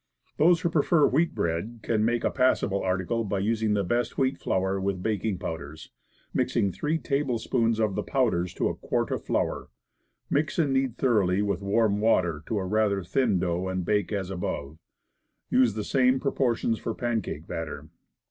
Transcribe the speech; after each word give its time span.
Those 0.37 0.61
who 0.61 0.69
prefer 0.71 1.05
wheat 1.05 1.35
bread 1.35 1.81
can 1.83 2.03
make 2.03 2.23
a 2.23 2.31
passable 2.31 2.81
article 2.81 3.23
by 3.23 3.37
using 3.37 3.75
the 3.75 3.83
best 3.83 4.17
wheat 4.17 4.39
flour 4.39 4.81
with 4.81 5.03
baking 5.03 5.37
powders, 5.37 5.91
mixing 6.33 6.71
three 6.71 6.97
tablespoonfuls 6.97 7.79
of 7.79 7.93
the 7.93 8.01
powders 8.01 8.51
to 8.55 8.67
a 8.67 8.73
quart 8.75 9.11
of 9.11 9.23
flour. 9.23 9.69
Mix 10.27 10.57
and 10.57 10.73
knead 10.73 10.97
thoroughly 10.97 11.43
with 11.43 11.61
warm 11.61 11.99
water 12.01 12.41
to 12.47 12.57
a 12.57 12.65
rather 12.65 13.03
thin 13.03 13.37
dough, 13.37 13.67
and 13.67 13.85
bake 13.85 14.11
as 14.11 14.31
above. 14.31 14.79
Use 15.51 15.75
the 15.75 15.83
same 15.83 16.19
proportions 16.19 16.79
for 16.79 16.95
pancake 16.95 17.45
batter. 17.45 17.87